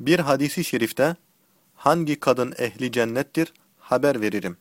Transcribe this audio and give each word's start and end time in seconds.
Bir 0.00 0.18
hadisi 0.18 0.64
şerifte 0.64 1.16
hangi 1.74 2.20
kadın 2.20 2.54
ehli 2.58 2.92
cennettir 2.92 3.52
haber 3.78 4.20
veririm. 4.20 4.56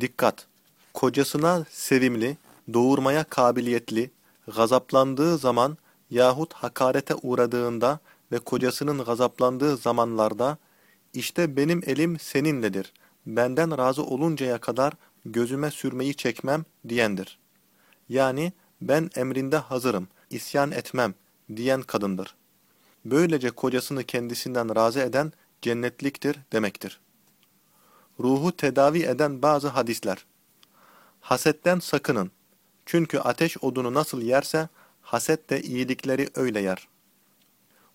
Dikkat! 0.00 0.46
Kocasına 0.94 1.64
sevimli, 1.70 2.36
doğurmaya 2.72 3.24
kabiliyetli, 3.24 4.10
gazaplandığı 4.56 5.38
zaman 5.38 5.78
yahut 6.10 6.52
hakarete 6.52 7.14
uğradığında 7.14 7.98
ve 8.32 8.38
kocasının 8.38 9.04
gazaplandığı 9.04 9.76
zamanlarda 9.76 10.58
işte 11.14 11.56
benim 11.56 11.82
elim 11.86 12.18
seninledir, 12.18 12.92
benden 13.26 13.78
razı 13.78 14.02
oluncaya 14.02 14.58
kadar 14.58 14.92
gözüme 15.24 15.70
sürmeyi 15.70 16.14
çekmem 16.14 16.64
diyendir. 16.88 17.38
Yani 18.08 18.52
ben 18.80 19.10
emrinde 19.16 19.56
hazırım, 19.56 20.08
isyan 20.30 20.70
etmem 20.70 21.14
diyen 21.56 21.82
kadındır. 21.82 22.37
Böylece 23.10 23.50
kocasını 23.50 24.04
kendisinden 24.04 24.76
razı 24.76 25.00
eden 25.00 25.32
cennetliktir 25.62 26.38
demektir. 26.52 27.00
Ruhu 28.20 28.56
tedavi 28.56 29.02
eden 29.02 29.42
bazı 29.42 29.68
hadisler. 29.68 30.26
Hasetten 31.20 31.78
sakının. 31.78 32.30
Çünkü 32.86 33.18
ateş 33.18 33.64
odunu 33.64 33.94
nasıl 33.94 34.22
yerse, 34.22 34.68
haset 35.02 35.50
de 35.50 35.62
iyilikleri 35.62 36.28
öyle 36.34 36.60
yer. 36.60 36.88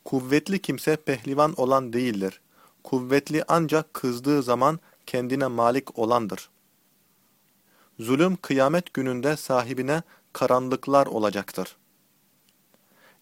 Kuvvetli 0.06 0.62
kimse 0.62 0.96
pehlivan 0.96 1.54
olan 1.58 1.94
değildir. 1.94 2.42
Kuvvetli 2.84 3.44
ancak 3.48 3.94
kızdığı 3.94 4.44
zaman 4.44 4.80
kendine 5.06 5.48
malik 5.48 6.00
olandır. 6.00 6.50
Zulüm 8.00 8.36
kıyamet 8.36 8.94
gününde 8.94 9.38
sahibine 9.38 10.04
karanlıklar 10.34 11.08
olacaktır. 11.08 11.78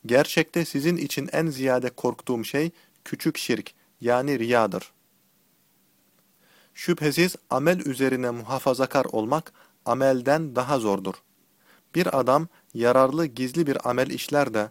Gerçekte 0.06 0.66
sizin 0.66 0.98
için 0.98 1.30
en 1.32 1.48
ziyade 1.48 1.90
korktuğum 1.90 2.44
şey 2.44 2.72
küçük 3.06 3.38
şirk 3.38 3.74
yani 4.02 4.40
riyadır. 4.40 4.92
Şüphesiz 6.74 7.36
amel 7.50 7.80
üzerine 7.80 8.30
muhafazakar 8.30 9.06
olmak 9.06 9.54
amelden 9.86 10.56
daha 10.56 10.80
zordur. 10.80 11.14
Bir 11.96 12.20
adam 12.20 12.48
yararlı 12.74 13.26
gizli 13.26 13.68
bir 13.68 13.90
amel 13.90 14.10
işler 14.10 14.54
de 14.54 14.70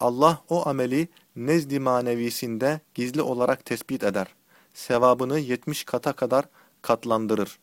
Allah 0.00 0.42
o 0.48 0.68
ameli 0.68 1.08
nezdi 1.36 1.80
manevisinde 1.80 2.80
gizli 2.94 3.22
olarak 3.22 3.64
tespit 3.64 4.04
eder. 4.04 4.26
Sevabını 4.74 5.38
yetmiş 5.38 5.84
kata 5.84 6.12
kadar 6.12 6.44
katlandırır. 6.82 7.58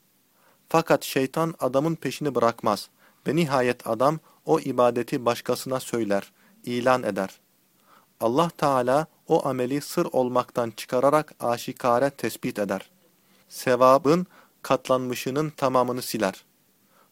Fakat 0.69 1.03
şeytan 1.03 1.53
adamın 1.59 1.95
peşini 1.95 2.36
bırakmaz 2.36 2.89
ve 3.28 3.36
nihayet 3.36 3.88
adam 3.88 4.19
o 4.45 4.59
ibadeti 4.59 5.25
başkasına 5.25 5.80
söyler, 5.80 6.31
ilan 6.67 7.03
eder. 7.03 7.39
Allah 8.19 8.49
Teala 8.57 9.07
o 9.27 9.47
ameli 9.47 9.81
sır 9.81 10.07
olmaktan 10.11 10.71
çıkararak 10.71 11.33
aşikare 11.39 12.09
tespit 12.09 12.59
eder. 12.59 12.89
Sevabın 13.49 14.27
katlanmışının 14.61 15.49
tamamını 15.49 16.01
siler. 16.01 16.45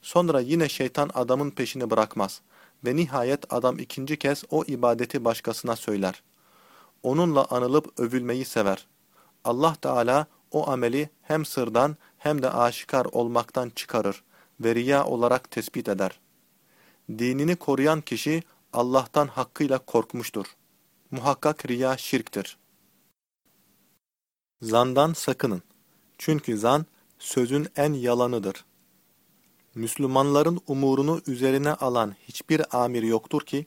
Sonra 0.01 0.39
yine 0.39 0.69
şeytan 0.69 1.09
adamın 1.13 1.51
peşini 1.51 1.89
bırakmaz 1.89 2.41
ve 2.85 2.95
nihayet 2.95 3.53
adam 3.53 3.79
ikinci 3.79 4.17
kez 4.17 4.43
o 4.49 4.63
ibadeti 4.63 5.25
başkasına 5.25 5.75
söyler. 5.75 6.23
Onunla 7.03 7.45
anılıp 7.49 7.99
övülmeyi 7.99 8.45
sever. 8.45 8.87
Allah 9.43 9.75
Teala 9.75 10.27
o 10.51 10.69
ameli 10.69 11.09
hem 11.21 11.45
sırdan 11.45 11.97
hem 12.17 12.41
de 12.41 12.49
aşikar 12.49 13.05
olmaktan 13.05 13.69
çıkarır 13.69 14.23
ve 14.59 14.75
riya 14.75 15.05
olarak 15.05 15.51
tespit 15.51 15.89
eder. 15.89 16.19
Dinini 17.09 17.55
koruyan 17.55 18.01
kişi 18.01 18.43
Allah'tan 18.75 19.27
hakkıyla 19.27 19.79
korkmuştur. 19.79 20.45
Muhakkak 21.11 21.69
riya 21.69 21.97
şirktir. 21.97 22.57
Zandan 24.61 25.13
sakının. 25.13 25.61
Çünkü 26.17 26.57
zan 26.57 26.85
sözün 27.19 27.67
en 27.75 27.93
yalanıdır. 27.93 28.65
Müslümanların 29.75 30.61
umurunu 30.67 31.21
üzerine 31.27 31.73
alan 31.73 32.15
hiçbir 32.27 32.83
amir 32.83 33.03
yoktur 33.03 33.41
ki, 33.41 33.65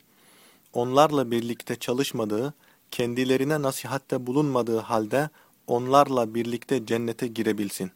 onlarla 0.72 1.30
birlikte 1.30 1.76
çalışmadığı, 1.76 2.54
kendilerine 2.90 3.62
nasihatte 3.62 4.26
bulunmadığı 4.26 4.78
halde 4.78 5.30
onlarla 5.66 6.34
birlikte 6.34 6.86
cennete 6.86 7.26
girebilsin. 7.26 7.90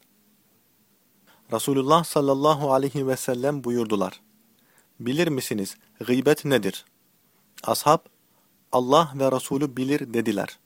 Resulullah 1.53 2.05
sallallahu 2.05 2.73
aleyhi 2.73 3.07
ve 3.07 3.17
sellem 3.17 3.65
buyurdular. 3.65 4.21
Bilir 5.01 5.29
misiniz 5.29 5.77
gıybet 6.01 6.45
nedir? 6.45 6.85
Ashab, 7.63 7.99
Allah 8.73 9.13
ve 9.15 9.33
Resulü 9.33 9.77
bilir 9.77 10.15
dediler. 10.15 10.59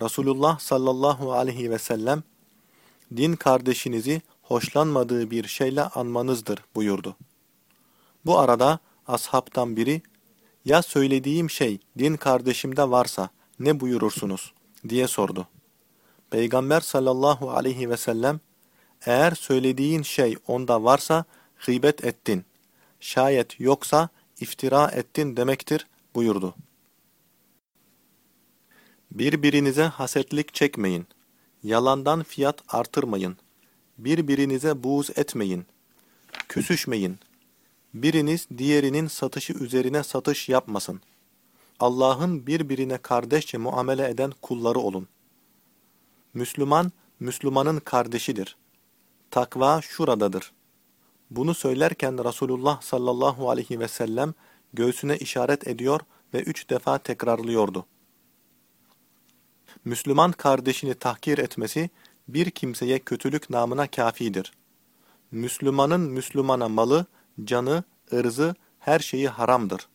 Resulullah 0.00 0.58
sallallahu 0.58 1.32
aleyhi 1.32 1.70
ve 1.70 1.78
sellem, 1.78 2.22
din 3.16 3.36
kardeşinizi 3.36 4.22
hoşlanmadığı 4.42 5.30
bir 5.30 5.46
şeyle 5.46 5.82
anmanızdır 5.82 6.58
buyurdu. 6.74 7.16
Bu 8.26 8.38
arada 8.38 8.78
ashabtan 9.06 9.76
biri, 9.76 10.02
ya 10.64 10.82
söylediğim 10.82 11.50
şey 11.50 11.78
din 11.98 12.16
kardeşimde 12.16 12.90
varsa 12.90 13.28
ne 13.58 13.80
buyurursunuz 13.80 14.52
diye 14.88 15.08
sordu. 15.08 15.48
Peygamber 16.30 16.80
sallallahu 16.80 17.50
aleyhi 17.50 17.90
ve 17.90 17.96
sellem, 17.96 18.40
eğer 19.06 19.32
söylediğin 19.32 20.02
şey 20.02 20.36
onda 20.46 20.84
varsa 20.84 21.24
gıybet 21.66 22.04
ettin, 22.04 22.44
şayet 23.00 23.60
yoksa 23.60 24.08
iftira 24.40 24.90
ettin 24.90 25.36
demektir 25.36 25.86
buyurdu. 26.14 26.54
Birbirinize 29.10 29.82
hasetlik 29.82 30.54
çekmeyin. 30.54 31.06
Yalandan 31.62 32.22
fiyat 32.22 32.62
artırmayın. 32.68 33.36
Birbirinize 33.98 34.82
buğz 34.82 35.10
etmeyin. 35.16 35.66
Küsüşmeyin. 36.48 37.18
Biriniz 37.94 38.48
diğerinin 38.58 39.06
satışı 39.06 39.52
üzerine 39.52 40.02
satış 40.02 40.48
yapmasın. 40.48 41.00
Allah'ın 41.80 42.46
birbirine 42.46 42.98
kardeşçe 42.98 43.58
muamele 43.58 44.08
eden 44.08 44.32
kulları 44.42 44.78
olun. 44.78 45.08
Müslüman, 46.34 46.92
Müslümanın 47.20 47.80
kardeşidir. 47.80 48.56
Takva 49.30 49.80
şuradadır. 49.82 50.52
Bunu 51.30 51.54
söylerken 51.54 52.24
Resulullah 52.24 52.80
sallallahu 52.80 53.50
aleyhi 53.50 53.80
ve 53.80 53.88
sellem 53.88 54.34
göğsüne 54.74 55.16
işaret 55.16 55.68
ediyor 55.68 56.00
ve 56.34 56.42
üç 56.42 56.70
defa 56.70 56.98
tekrarlıyordu. 56.98 57.86
Müslüman 59.84 60.32
kardeşini 60.32 60.94
tahkir 60.94 61.38
etmesi 61.38 61.90
bir 62.28 62.50
kimseye 62.50 62.98
kötülük 62.98 63.50
namına 63.50 63.86
kafidir. 63.86 64.52
Müslümanın 65.30 66.00
Müslümana 66.00 66.68
malı, 66.68 67.06
canı, 67.44 67.84
ırzı, 68.12 68.54
her 68.78 68.98
şeyi 68.98 69.28
haramdır. 69.28 69.88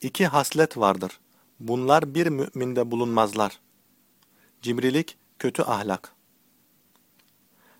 İki 0.00 0.26
haslet 0.26 0.76
vardır. 0.76 1.20
Bunlar 1.60 2.14
bir 2.14 2.26
müminde 2.26 2.90
bulunmazlar. 2.90 3.60
Cimrilik, 4.62 5.16
kötü 5.38 5.62
ahlak. 5.62 6.14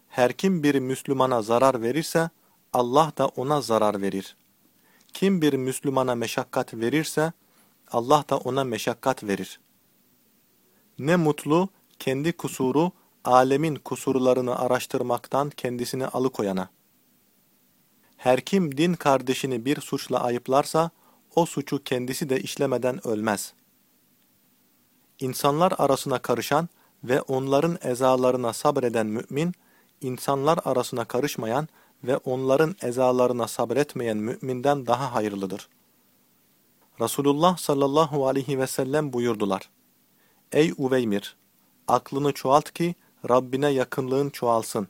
Her 0.08 0.32
kim 0.32 0.62
bir 0.62 0.74
Müslümana 0.74 1.42
zarar 1.42 1.82
verirse, 1.82 2.30
Allah 2.72 3.12
da 3.18 3.26
ona 3.26 3.60
zarar 3.60 4.02
verir. 4.02 4.36
Kim 5.14 5.42
bir 5.42 5.52
Müslümana 5.52 6.14
meşakkat 6.14 6.74
verirse, 6.74 7.32
Allah 7.90 8.24
da 8.30 8.36
ona 8.36 8.64
meşakkat 8.64 9.24
verir. 9.24 9.60
Ne 10.98 11.16
mutlu, 11.16 11.68
kendi 11.98 12.32
kusuru, 12.32 12.92
alemin 13.24 13.74
kusurlarını 13.74 14.58
araştırmaktan 14.58 15.50
kendisini 15.50 16.06
alıkoyana. 16.06 16.68
Her 18.16 18.40
kim 18.40 18.76
din 18.76 18.94
kardeşini 18.94 19.64
bir 19.64 19.80
suçla 19.80 20.22
ayıplarsa, 20.22 20.90
o 21.34 21.46
suçu 21.46 21.84
kendisi 21.84 22.28
de 22.28 22.40
işlemeden 22.40 23.06
ölmez. 23.06 23.52
İnsanlar 25.20 25.72
arasına 25.78 26.18
karışan 26.18 26.68
ve 27.04 27.20
onların 27.20 27.78
ezalarına 27.82 28.52
sabreden 28.52 29.06
mümin, 29.06 29.54
insanlar 30.00 30.58
arasına 30.64 31.04
karışmayan 31.04 31.68
ve 32.04 32.16
onların 32.16 32.76
ezalarına 32.82 33.48
sabretmeyen 33.48 34.16
müminden 34.16 34.86
daha 34.86 35.14
hayırlıdır. 35.14 35.68
Resulullah 37.00 37.56
sallallahu 37.56 38.26
aleyhi 38.26 38.58
ve 38.58 38.66
sellem 38.66 39.12
buyurdular. 39.12 39.70
Ey 40.52 40.72
Uveymir! 40.78 41.36
Aklını 41.88 42.32
çoğalt 42.32 42.72
ki 42.72 42.94
Rabbine 43.28 43.68
yakınlığın 43.68 44.30
çoğalsın. 44.30 44.88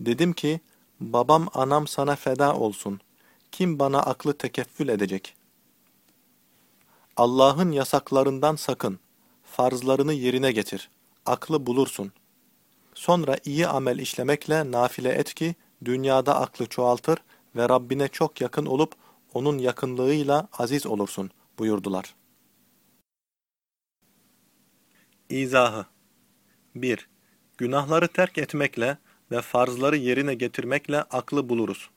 Dedim 0.00 0.32
ki, 0.32 0.60
babam 1.00 1.48
anam 1.54 1.86
sana 1.86 2.16
feda 2.16 2.56
olsun. 2.56 3.00
Kim 3.52 3.78
bana 3.78 3.98
aklı 3.98 4.38
tekeffül 4.38 4.88
edecek? 4.88 5.34
Allah'ın 7.16 7.72
yasaklarından 7.72 8.56
sakın. 8.56 8.98
Farzlarını 9.44 10.12
yerine 10.12 10.52
getir. 10.52 10.90
Aklı 11.26 11.66
bulursun. 11.66 12.12
Sonra 12.94 13.36
iyi 13.44 13.66
amel 13.66 13.98
işlemekle 13.98 14.72
nafile 14.72 15.08
et 15.08 15.34
ki, 15.34 15.54
dünyada 15.84 16.40
aklı 16.40 16.66
çoğaltır 16.66 17.18
ve 17.56 17.68
Rabbine 17.68 18.08
çok 18.08 18.40
yakın 18.40 18.66
olup, 18.66 18.92
onun 19.34 19.58
yakınlığıyla 19.58 20.48
aziz 20.52 20.86
olursun 20.86 21.30
buyurdular. 21.58 22.14
İzahı 25.28 25.86
1. 26.74 27.08
Günahları 27.58 28.08
terk 28.08 28.38
etmekle 28.38 28.98
ve 29.30 29.40
farzları 29.40 29.96
yerine 29.96 30.34
getirmekle 30.34 31.02
aklı 31.02 31.48
buluruz. 31.48 31.90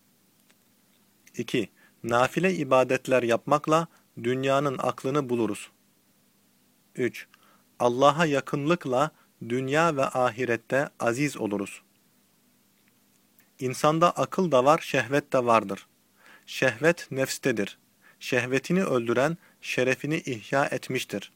2. 1.37 1.69
Nafile 2.03 2.53
ibadetler 2.53 3.23
yapmakla 3.23 3.87
dünyanın 4.23 4.77
aklını 4.77 5.29
buluruz. 5.29 5.69
3. 6.95 7.27
Allah'a 7.79 8.25
yakınlıkla 8.25 9.11
dünya 9.49 9.95
ve 9.95 10.05
ahirette 10.05 10.89
aziz 10.99 11.37
oluruz. 11.37 11.81
İnsanda 13.61 14.11
akıl 14.11 14.51
da 14.51 14.65
var, 14.65 14.79
şehvet 14.79 15.33
de 15.33 15.45
vardır. 15.45 15.87
Şehvet 16.45 17.11
nefstedir. 17.11 17.77
Şehvetini 18.19 18.83
öldüren 18.83 19.37
şerefini 19.61 20.17
ihya 20.17 20.65
etmiştir. 20.65 21.31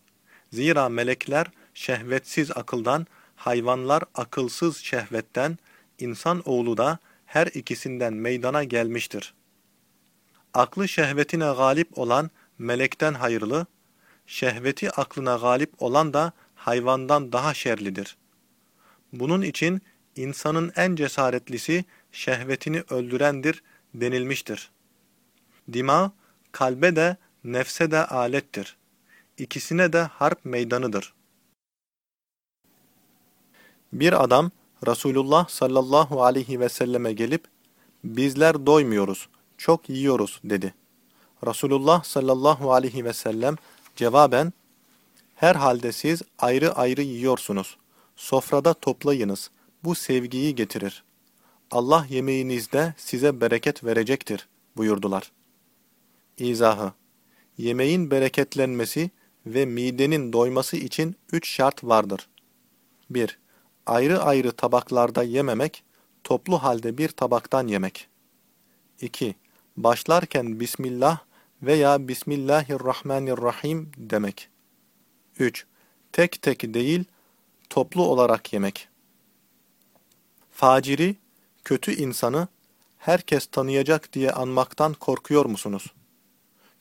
Zira 0.54 0.90
melekler 0.90 1.48
şehvetsiz 1.74 2.52
akıldan, 2.52 3.08
hayvanlar 3.36 4.04
akılsız 4.16 4.78
şehvetten, 4.78 5.58
insan 6.00 6.42
oğlu 6.46 6.78
da 6.78 7.00
her 7.26 7.48
ikisinden 7.48 8.14
meydana 8.14 8.64
gelmiştir. 8.64 9.34
Aklı 10.54 10.88
şehvetine 10.88 11.54
galip 11.54 11.98
olan 11.98 12.30
melekten 12.58 13.14
hayırlı, 13.14 13.66
şehveti 14.28 14.92
aklına 14.92 15.36
galip 15.36 15.82
olan 15.82 16.14
da 16.14 16.32
hayvandan 16.56 17.32
daha 17.32 17.54
şerlidir. 17.54 18.18
Bunun 19.14 19.42
için 19.42 19.82
insanın 20.16 20.72
en 20.76 20.96
cesaretlisi 20.96 21.86
şehvetini 22.16 22.84
öldürendir 22.90 23.64
denilmiştir. 23.94 24.72
Dima, 25.74 26.12
kalbe 26.52 26.96
de 26.96 27.18
nefse 27.44 27.92
de 27.92 28.06
alettir. 28.06 28.78
İkisine 29.38 29.94
de 29.94 30.02
harp 30.02 30.46
meydanıdır. 30.46 31.14
Bir 33.94 34.24
adam 34.24 34.52
Resulullah 34.88 35.48
sallallahu 35.48 36.24
aleyhi 36.24 36.60
ve 36.60 36.70
selleme 36.70 37.14
gelip 37.14 37.44
bizler 38.04 38.66
doymuyoruz, 38.66 39.30
çok 39.58 39.90
yiyoruz 39.90 40.40
dedi. 40.44 40.74
Resulullah 41.48 42.04
sallallahu 42.04 42.74
aleyhi 42.74 43.06
ve 43.06 43.14
sellem 43.14 43.56
cevaben 43.96 44.54
herhalde 45.36 45.92
siz 45.92 46.22
ayrı 46.40 46.74
ayrı 46.74 47.02
yiyorsunuz. 47.02 47.78
Sofrada 48.16 48.74
toplayınız. 48.74 49.52
Bu 49.84 49.96
sevgiyi 49.96 50.56
getirir. 50.56 51.05
Allah 51.72 52.06
yemeğinizde 52.10 52.94
size 52.98 53.42
bereket 53.42 53.84
verecektir 53.84 54.48
buyurdular. 54.78 55.32
İzahı 56.38 56.94
Yemeğin 57.58 58.12
bereketlenmesi 58.12 59.10
ve 59.46 59.66
midenin 59.66 60.34
doyması 60.34 60.78
için 60.78 61.16
üç 61.32 61.50
şart 61.50 61.84
vardır. 61.84 62.28
1 63.10 63.40
ayrı 63.86 64.22
ayrı 64.22 64.52
tabaklarda 64.52 65.24
yememek, 65.24 65.84
toplu 66.24 66.64
halde 66.64 66.98
bir 66.98 67.10
tabaktan 67.10 67.68
yemek. 67.68 68.08
2. 69.02 69.36
Başlarken 69.78 70.60
Bismillah 70.60 71.20
veya 71.62 72.08
Bismillahirrahmanirrahim 72.08 73.92
demek. 73.98 74.50
3. 75.40 75.66
Tek 76.12 76.42
tek 76.42 76.74
değil, 76.74 77.04
toplu 77.70 78.04
olarak 78.04 78.54
yemek. 78.54 78.88
Faciri, 80.52 81.16
kötü 81.66 81.94
insanı 81.94 82.48
herkes 82.98 83.46
tanıyacak 83.46 84.14
diye 84.14 84.32
anmaktan 84.32 84.94
korkuyor 84.94 85.46
musunuz? 85.46 85.94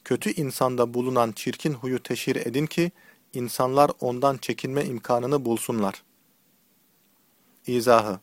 Kötü 0.04 0.30
insanda 0.30 0.94
bulunan 0.94 1.32
çirkin 1.32 1.72
huyu 1.72 2.02
teşhir 2.02 2.36
edin 2.36 2.66
ki, 2.66 2.92
insanlar 3.32 3.90
ondan 4.00 4.36
çekinme 4.36 4.84
imkanını 4.84 5.44
bulsunlar. 5.44 6.02
İzahı 7.66 8.20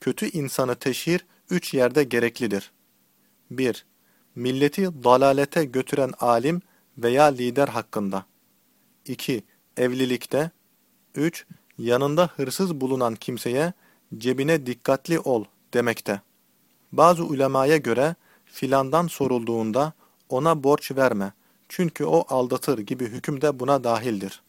Kötü 0.00 0.30
insanı 0.30 0.74
teşhir 0.74 1.26
üç 1.50 1.74
yerde 1.74 2.04
gereklidir. 2.04 2.72
1. 3.50 3.86
Milleti 4.34 5.04
dalalete 5.04 5.64
götüren 5.64 6.12
alim 6.20 6.62
veya 6.98 7.24
lider 7.24 7.68
hakkında. 7.68 8.26
2. 9.06 9.44
Evlilikte. 9.76 10.50
3. 11.14 11.46
Yanında 11.78 12.26
hırsız 12.26 12.80
bulunan 12.80 13.14
kimseye 13.14 13.72
cebine 14.18 14.66
dikkatli 14.66 15.20
ol 15.20 15.44
demekte. 15.74 16.20
Bazı 16.92 17.24
ulemaya 17.24 17.76
göre 17.76 18.14
filandan 18.44 19.06
sorulduğunda 19.06 19.92
ona 20.28 20.64
borç 20.64 20.92
verme 20.92 21.32
çünkü 21.68 22.04
o 22.04 22.24
aldatır 22.28 22.78
gibi 22.78 23.06
hüküm 23.06 23.40
de 23.40 23.60
buna 23.60 23.84
dahildir. 23.84 24.42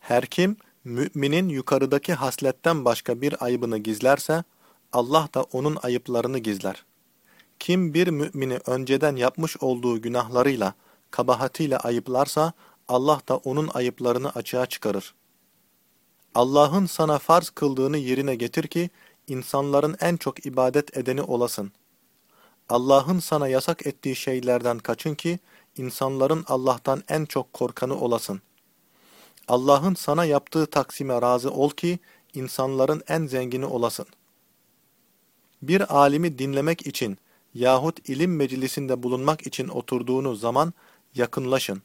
Her 0.00 0.26
kim 0.26 0.56
Müminin 0.88 1.48
yukarıdaki 1.48 2.14
hasletten 2.14 2.84
başka 2.84 3.20
bir 3.20 3.44
ayıbını 3.44 3.78
gizlerse, 3.78 4.44
Allah 4.92 5.28
da 5.34 5.42
onun 5.42 5.78
ayıplarını 5.82 6.38
gizler. 6.38 6.84
Kim 7.58 7.94
bir 7.94 8.08
mümini 8.08 8.58
önceden 8.66 9.16
yapmış 9.16 9.56
olduğu 9.56 10.02
günahlarıyla, 10.02 10.74
kabahatiyle 11.10 11.78
ayıplarsa, 11.78 12.52
Allah 12.88 13.20
da 13.28 13.36
onun 13.36 13.68
ayıplarını 13.74 14.30
açığa 14.30 14.66
çıkarır. 14.66 15.14
Allah'ın 16.34 16.86
sana 16.86 17.18
farz 17.18 17.50
kıldığını 17.50 17.98
yerine 17.98 18.34
getir 18.34 18.66
ki, 18.66 18.90
insanların 19.26 19.96
en 20.00 20.16
çok 20.16 20.46
ibadet 20.46 20.96
edeni 20.96 21.22
olasın. 21.22 21.72
Allah'ın 22.68 23.18
sana 23.18 23.48
yasak 23.48 23.86
ettiği 23.86 24.16
şeylerden 24.16 24.78
kaçın 24.78 25.14
ki, 25.14 25.38
insanların 25.76 26.44
Allah'tan 26.48 27.02
en 27.08 27.24
çok 27.24 27.52
korkanı 27.52 28.00
olasın. 28.00 28.40
Allah'ın 29.48 29.94
sana 29.94 30.24
yaptığı 30.24 30.66
taksime 30.66 31.22
razı 31.22 31.50
ol 31.50 31.70
ki 31.70 31.98
insanların 32.34 33.02
en 33.08 33.26
zengini 33.26 33.66
olasın. 33.66 34.06
Bir 35.62 35.96
alimi 35.96 36.38
dinlemek 36.38 36.86
için 36.86 37.18
yahut 37.54 38.08
ilim 38.08 38.36
meclisinde 38.36 39.02
bulunmak 39.02 39.46
için 39.46 39.68
oturduğunuz 39.68 40.40
zaman 40.40 40.72
yakınlaşın. 41.14 41.82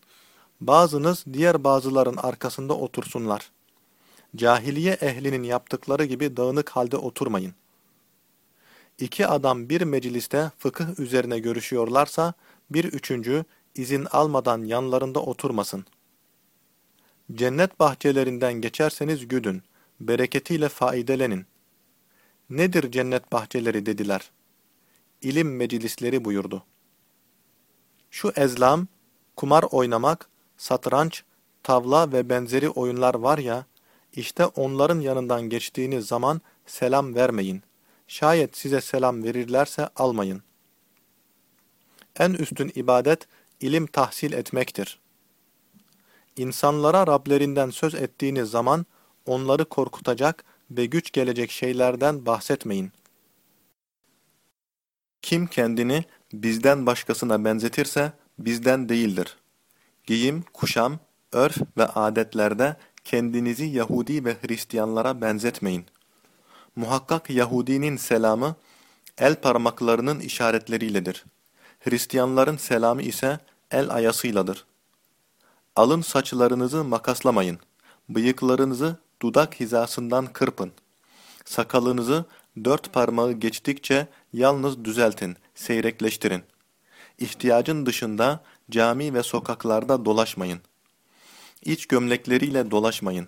Bazınız 0.62 1.26
diğer 1.34 1.64
bazıların 1.64 2.18
arkasında 2.18 2.74
otursunlar. 2.74 3.52
Cahiliye 4.36 4.94
ehlinin 4.94 5.44
yaptıkları 5.44 6.06
gibi 6.06 6.38
dağınık 6.38 6.70
halde 6.70 6.98
oturmayın. 6.98 7.54
İki 9.00 9.28
adam 9.28 9.70
bir 9.70 9.82
mecliste 9.82 10.52
fıkıh 10.58 11.00
üzerine 11.00 11.40
görüşüyorlarsa, 11.40 12.34
bir 12.70 12.86
üçüncü 12.86 13.46
izin 13.76 14.08
almadan 14.12 14.64
yanlarında 14.64 15.20
oturmasın.'' 15.20 15.86
Cennet 17.32 17.80
bahçelerinden 17.80 18.54
geçerseniz 18.54 19.28
güdün, 19.28 19.64
bereketiyle 20.00 20.70
faidelenin. 20.70 21.46
Nedir 22.50 22.92
cennet 22.92 23.32
bahçeleri 23.32 23.86
dediler. 23.86 24.32
İlim 25.22 25.56
meclisleri 25.56 26.26
buyurdu. 26.26 26.64
Şu 28.12 28.32
ezlam, 28.36 28.88
kumar 29.36 29.64
oynamak, 29.72 30.30
satranç, 30.58 31.24
tavla 31.64 32.12
ve 32.12 32.30
benzeri 32.30 32.70
oyunlar 32.70 33.16
var 33.16 33.38
ya, 33.38 33.66
işte 34.14 34.46
onların 34.46 35.00
yanından 35.00 35.42
geçtiğiniz 35.42 36.08
zaman 36.08 36.42
selam 36.66 37.16
vermeyin. 37.16 37.64
Şayet 38.08 38.58
size 38.58 38.82
selam 38.82 39.24
verirlerse 39.24 39.90
almayın. 39.96 40.44
En 42.20 42.34
üstün 42.34 42.72
ibadet, 42.76 43.28
ilim 43.60 43.88
tahsil 43.88 44.34
etmektir. 44.34 45.00
İnsanlara 46.38 47.08
Rablerinden 47.08 47.70
söz 47.70 47.96
ettiğiniz 47.96 48.50
zaman 48.50 48.86
onları 49.26 49.66
korkutacak 49.66 50.44
ve 50.72 50.86
güç 50.86 51.12
gelecek 51.12 51.52
şeylerden 51.52 52.26
bahsetmeyin. 52.26 52.92
Kim 55.22 55.48
kendini 55.48 56.06
bizden 56.34 56.86
başkasına 56.86 57.46
benzetirse 57.46 58.14
bizden 58.40 58.90
değildir. 58.90 59.38
Giyim, 60.06 60.44
kuşam, 60.54 61.00
örf 61.32 61.58
ve 61.78 61.86
adetlerde 61.86 62.76
kendinizi 63.06 63.66
Yahudi 63.66 64.26
ve 64.26 64.38
Hristiyanlara 64.42 65.22
benzetmeyin. 65.22 65.86
Muhakkak 66.76 67.30
Yahudinin 67.30 67.98
selamı 67.98 68.56
el 69.18 69.36
parmaklarının 69.36 70.20
işaretleriyle,dir 70.20 71.26
Hristiyanların 71.80 72.58
selamı 72.58 73.02
ise 73.02 73.40
el 73.72 73.90
ayasıyladır. 73.90 74.66
Alın 75.76 76.02
saçlarınızı 76.02 76.84
makaslamayın. 76.84 77.60
Bıyıklarınızı 78.10 78.98
dudak 79.22 79.60
hizasından 79.60 80.26
kırpın. 80.26 80.72
Sakalınızı 81.46 82.26
dört 82.64 82.94
parmağı 82.94 83.32
geçtikçe 83.32 84.08
yalnız 84.34 84.86
düzeltin, 84.86 85.38
seyrekleştirin. 85.56 86.44
İhtiyacın 87.20 87.86
dışında 87.86 88.44
cami 88.72 89.14
ve 89.14 89.24
sokaklarda 89.24 90.06
dolaşmayın. 90.06 90.60
İç 91.66 91.86
gömlekleriyle 91.86 92.72
dolaşmayın. 92.72 93.28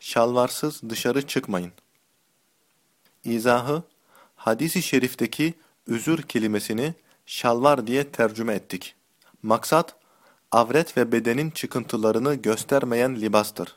Şalvarsız 0.00 0.80
dışarı 0.88 1.26
çıkmayın. 1.26 1.72
İzahı, 3.24 3.82
hadisi 4.36 4.82
şerifteki 4.82 5.54
üzür 5.86 6.22
kelimesini 6.22 6.94
şalvar 7.26 7.86
diye 7.86 8.10
tercüme 8.10 8.54
ettik. 8.54 8.94
Maksat, 9.42 9.96
avret 10.50 10.96
ve 10.96 11.12
bedenin 11.12 11.50
çıkıntılarını 11.50 12.34
göstermeyen 12.34 13.20
libastır. 13.20 13.76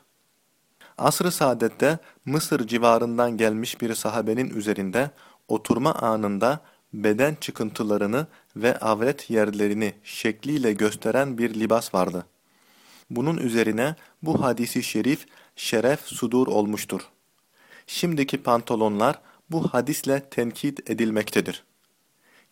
Asr-ı 0.98 1.32
saadette 1.32 1.98
Mısır 2.24 2.66
civarından 2.66 3.36
gelmiş 3.36 3.80
bir 3.80 3.94
sahabenin 3.94 4.50
üzerinde 4.50 5.10
oturma 5.48 5.92
anında 5.94 6.60
beden 6.92 7.36
çıkıntılarını 7.40 8.26
ve 8.56 8.78
avret 8.78 9.30
yerlerini 9.30 9.94
şekliyle 10.02 10.72
gösteren 10.72 11.38
bir 11.38 11.54
libas 11.54 11.94
vardı. 11.94 12.26
Bunun 13.16 13.36
üzerine 13.36 13.96
bu 14.22 14.42
hadisi 14.42 14.82
şerif 14.82 15.26
şeref 15.56 16.00
sudur 16.00 16.46
olmuştur. 16.46 17.00
Şimdiki 17.86 18.42
pantolonlar 18.42 19.20
bu 19.50 19.68
hadisle 19.68 20.28
tenkit 20.30 20.90
edilmektedir. 20.90 21.64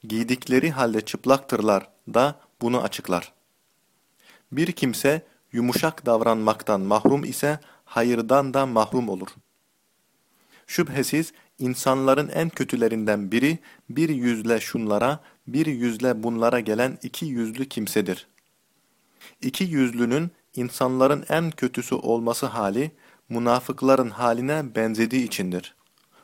Giydikleri 0.08 0.70
halde 0.70 1.00
çıplaktırlar 1.00 1.88
da 2.14 2.40
bunu 2.60 2.82
açıklar. 2.82 3.32
Bir 4.52 4.72
kimse 4.72 5.22
yumuşak 5.52 6.06
davranmaktan 6.06 6.80
mahrum 6.80 7.24
ise 7.24 7.60
hayırdan 7.84 8.54
da 8.54 8.66
mahrum 8.66 9.08
olur. 9.08 9.28
Şüphesiz 10.66 11.32
insanların 11.58 12.28
en 12.28 12.48
kötülerinden 12.48 13.32
biri 13.32 13.58
bir 13.90 14.08
yüzle 14.08 14.60
şunlara, 14.60 15.20
bir 15.46 15.66
yüzle 15.66 16.22
bunlara 16.22 16.60
gelen 16.60 16.98
iki 17.02 17.26
yüzlü 17.26 17.68
kimsedir. 17.68 18.26
İki 19.40 19.64
yüzlünün 19.64 20.30
insanların 20.56 21.24
en 21.28 21.50
kötüsü 21.50 21.94
olması 21.94 22.46
hali, 22.46 22.92
münafıkların 23.28 24.10
haline 24.10 24.74
benzediği 24.74 25.24
içindir. 25.24 25.74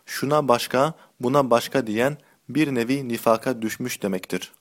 Şuna 0.07 0.49
başka, 0.49 0.95
buna 1.21 1.51
başka 1.51 1.87
diyen 1.87 2.19
bir 2.49 2.75
nevi 2.75 3.09
nifaka 3.09 3.63
düşmüş 3.63 4.03
demektir. 4.03 4.53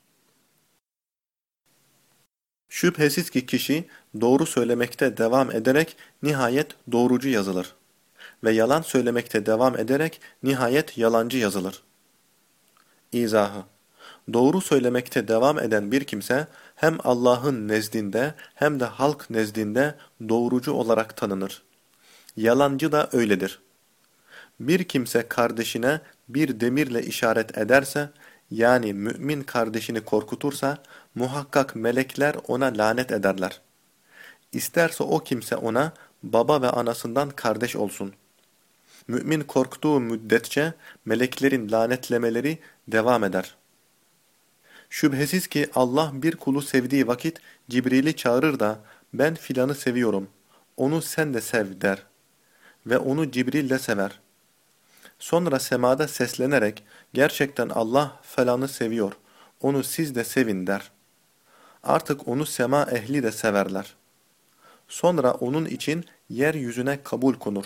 Şüphesiz 2.70 3.30
ki 3.30 3.46
kişi 3.46 3.88
doğru 4.22 4.46
söylemekte 4.46 5.18
devam 5.18 5.52
ederek 5.52 5.98
nihayet 6.24 6.68
doğrucu 6.92 7.30
yazılır 7.30 7.76
ve 8.44 8.52
yalan 8.52 8.82
söylemekte 8.82 9.46
devam 9.46 9.78
ederek 9.78 10.22
nihayet 10.44 10.98
yalancı 10.98 11.38
yazılır. 11.38 11.84
İzahı 13.12 13.64
Doğru 14.34 14.62
söylemekte 14.62 15.28
devam 15.28 15.60
eden 15.60 15.92
bir 15.92 16.04
kimse 16.04 16.48
hem 16.76 16.98
Allah'ın 17.04 17.68
nezdinde 17.68 18.34
hem 18.56 18.80
de 18.80 18.86
halk 18.86 19.30
nezdinde 19.30 19.96
doğrucu 20.30 20.72
olarak 20.72 21.18
tanınır. 21.18 21.64
Yalancı 22.38 22.92
da 22.92 23.10
öyledir. 23.14 23.60
Bir 24.60 24.84
kimse 24.84 25.28
kardeşine 25.28 26.02
bir 26.30 26.60
demirle 26.60 27.04
işaret 27.04 27.58
ederse, 27.58 28.10
yani 28.52 28.94
mümin 28.94 29.44
kardeşini 29.44 30.02
korkutursa, 30.02 30.78
muhakkak 31.16 31.76
melekler 31.76 32.36
ona 32.48 32.66
lanet 32.66 33.12
ederler. 33.12 33.62
İsterse 34.52 35.04
o 35.04 35.20
kimse 35.20 35.56
ona 35.56 35.94
baba 36.24 36.62
ve 36.62 36.70
anasından 36.70 37.30
kardeş 37.30 37.76
olsun. 37.76 38.14
Mümin 39.08 39.42
korktuğu 39.42 40.00
müddetçe 40.00 40.74
meleklerin 41.06 41.72
lanetlemeleri 41.72 42.60
devam 42.88 43.24
eder. 43.24 43.56
Şüphesiz 44.90 45.48
ki 45.48 45.70
Allah 45.76 46.12
bir 46.14 46.36
kulu 46.36 46.62
sevdiği 46.62 47.08
vakit 47.08 47.42
Cibril'i 47.70 48.16
çağırır 48.16 48.60
da 48.60 48.80
ben 49.14 49.36
filanı 49.36 49.76
seviyorum, 49.76 50.30
onu 50.78 51.02
sen 51.02 51.34
de 51.34 51.42
sev 51.42 51.82
der. 51.82 52.04
Ve 52.86 52.98
onu 52.98 53.32
Cibril 53.32 53.70
de 53.70 53.80
sever. 53.80 54.20
Sonra 55.20 55.60
semada 55.60 56.08
seslenerek 56.08 56.84
gerçekten 57.14 57.70
Allah 57.70 58.20
falanı 58.22 58.68
seviyor, 58.68 59.14
onu 59.62 59.84
siz 59.84 60.16
de 60.16 60.24
sevin 60.24 60.68
der. 60.68 60.92
Artık 61.84 62.28
onu 62.28 62.46
sema 62.46 62.84
ehli 62.84 63.24
de 63.24 63.32
severler. 63.32 63.96
Sonra 64.88 65.32
onun 65.32 65.66
için 65.66 66.06
yeryüzüne 66.30 67.04
kabul 67.04 67.34
konur. 67.34 67.66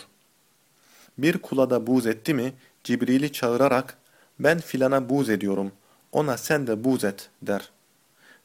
Bir 1.17 1.37
kula 1.37 1.69
da 1.69 1.87
buz 1.87 2.07
etti 2.07 2.33
mi 2.33 2.53
Cibril'i 2.83 3.31
çağırarak 3.31 3.97
ben 4.39 4.59
filana 4.59 5.09
buz 5.09 5.29
ediyorum, 5.29 5.71
ona 6.11 6.37
sen 6.37 6.67
de 6.67 6.83
buz 6.83 7.03
et 7.03 7.29
der. 7.41 7.69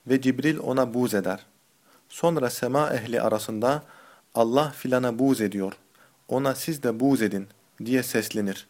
Ve 0.07 0.21
Cibril 0.21 0.59
ona 0.59 0.95
buz 0.95 1.15
eder. 1.15 1.47
Sonra 2.09 2.51
sema 2.51 2.91
ehli 2.91 3.21
arasında 3.21 3.83
Allah 4.35 4.71
filana 4.71 5.19
buz 5.19 5.41
ediyor, 5.41 5.73
ona 6.29 6.55
siz 6.55 6.83
de 6.83 7.01
buz 7.01 7.23
edin 7.23 7.49
diye 7.85 8.03
seslenir. 8.03 8.67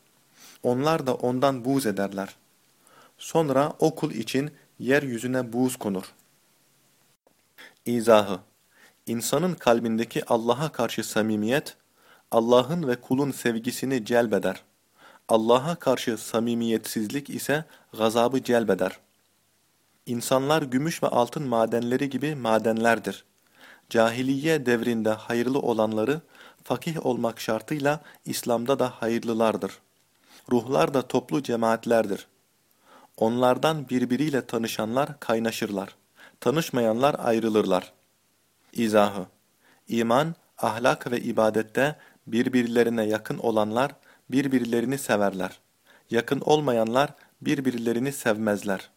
Onlar 0.63 1.07
da 1.07 1.15
ondan 1.15 1.65
buğz 1.65 1.87
ederler. 1.87 2.37
Sonra 3.19 3.73
o 3.79 3.95
kul 3.95 4.11
için 4.11 4.51
yeryüzüne 4.79 5.53
buğz 5.53 5.77
konur. 5.77 6.13
İzahı 7.87 8.41
İnsanın 9.07 9.55
kalbindeki 9.55 10.25
Allah'a 10.27 10.73
karşı 10.73 11.05
samimiyet, 11.05 11.77
Allah'ın 12.31 12.89
ve 12.89 12.97
kulun 12.97 13.31
sevgisini 13.31 14.05
celbeder. 14.05 14.63
Allah'a 15.29 15.75
karşı 15.75 16.17
samimiyetsizlik 16.17 17.31
ise 17.31 17.65
gazabı 17.99 18.43
celbeder. 18.43 18.99
İnsanlar 20.07 20.63
gümüş 20.63 21.03
ve 21.03 21.07
altın 21.07 21.49
madenleri 21.49 22.11
gibi 22.11 22.35
madenlerdir. 22.35 23.25
Cahiliye 23.91 24.67
devrinde 24.67 25.11
hayırlı 25.11 25.59
olanları, 25.59 26.21
fakih 26.65 27.07
olmak 27.07 27.41
şartıyla 27.41 28.01
İslam'da 28.25 28.79
da 28.79 28.91
hayırlılardır. 28.91 29.79
Ruhlar 30.53 30.95
da 30.95 31.03
toplu 31.03 31.43
cemaatlerdir. 31.43 32.27
Onlardan 33.17 33.89
birbiriyle 33.89 34.47
tanışanlar 34.47 35.21
kaynaşırlar. 35.21 35.97
Tanışmayanlar 36.41 37.17
ayrılırlar. 37.19 37.93
İzahı 38.73 39.27
İman, 39.89 40.35
ahlak 40.59 41.13
ve 41.13 41.21
ibadette 41.21 41.97
birbirlerine 42.27 43.05
yakın 43.05 43.39
olanlar 43.39 43.93
birbirlerini 44.31 44.99
severler. 44.99 45.59
Yakın 46.11 46.41
olmayanlar 46.41 47.11
birbirlerini 47.41 48.13
sevmezler. 48.13 48.96